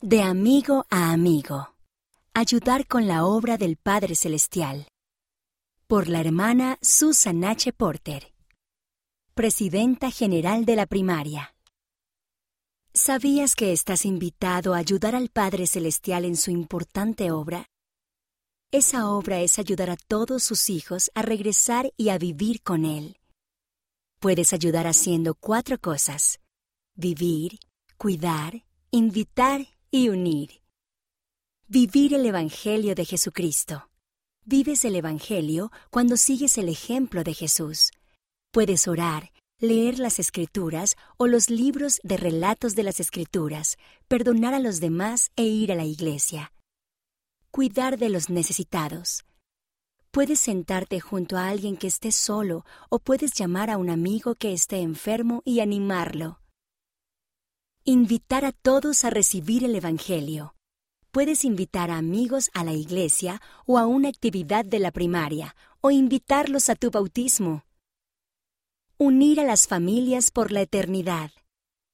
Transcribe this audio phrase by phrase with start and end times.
[0.00, 1.74] De amigo a amigo.
[2.32, 4.86] Ayudar con la obra del Padre Celestial.
[5.88, 7.72] Por la hermana Susan H.
[7.72, 8.32] Porter.
[9.34, 11.52] Presidenta General de la Primaria.
[12.94, 17.66] ¿Sabías que estás invitado a ayudar al Padre Celestial en su importante obra?
[18.70, 23.18] Esa obra es ayudar a todos sus hijos a regresar y a vivir con Él.
[24.20, 26.38] Puedes ayudar haciendo cuatro cosas.
[26.94, 27.58] Vivir,
[27.96, 30.60] cuidar, invitar y unir.
[31.66, 33.88] Vivir el Evangelio de Jesucristo.
[34.44, 37.90] Vives el Evangelio cuando sigues el ejemplo de Jesús.
[38.50, 43.76] Puedes orar, leer las Escrituras o los libros de relatos de las Escrituras,
[44.08, 46.52] perdonar a los demás e ir a la iglesia.
[47.50, 49.24] Cuidar de los necesitados.
[50.10, 54.52] Puedes sentarte junto a alguien que esté solo o puedes llamar a un amigo que
[54.52, 56.40] esté enfermo y animarlo.
[57.84, 60.54] Invitar a todos a recibir el Evangelio.
[61.10, 65.90] Puedes invitar a amigos a la iglesia o a una actividad de la primaria, o
[65.90, 67.64] invitarlos a tu bautismo.
[68.98, 71.30] Unir a las familias por la eternidad.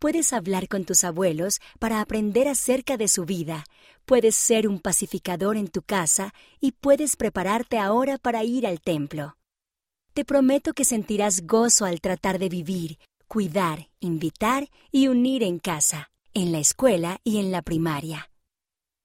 [0.00, 3.64] Puedes hablar con tus abuelos para aprender acerca de su vida,
[4.04, 9.36] puedes ser un pacificador en tu casa y puedes prepararte ahora para ir al templo.
[10.14, 16.10] Te prometo que sentirás gozo al tratar de vivir, cuidar, invitar y unir en casa,
[16.34, 18.30] en la escuela y en la primaria.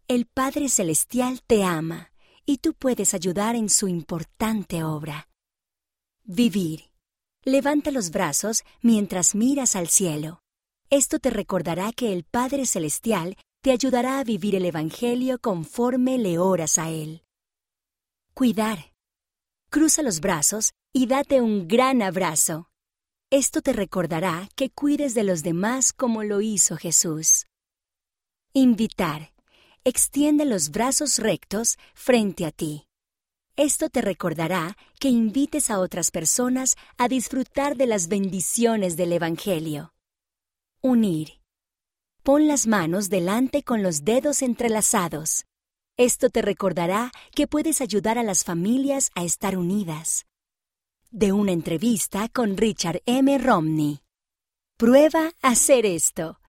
[0.08, 2.11] El Padre Celestial te ama
[2.45, 5.30] y tú puedes ayudar en su importante obra.
[6.23, 6.92] Vivir.
[7.44, 10.42] Levanta los brazos mientras miras al cielo.
[10.89, 16.38] Esto te recordará que el Padre Celestial te ayudará a vivir el Evangelio conforme le
[16.38, 17.23] oras a Él.
[18.33, 18.94] Cuidar.
[19.69, 22.70] Cruza los brazos y date un gran abrazo.
[23.33, 27.45] Esto te recordará que cuides de los demás como lo hizo Jesús.
[28.51, 29.31] Invitar.
[29.85, 32.87] Extiende los brazos rectos frente a ti.
[33.55, 39.93] Esto te recordará que invites a otras personas a disfrutar de las bendiciones del Evangelio.
[40.81, 41.39] Unir.
[42.23, 45.45] Pon las manos delante con los dedos entrelazados.
[45.95, 50.25] Esto te recordará que puedes ayudar a las familias a estar unidas
[51.11, 53.38] de una entrevista con Richard M.
[53.38, 53.99] Romney.
[54.77, 56.38] Prueba hacer esto.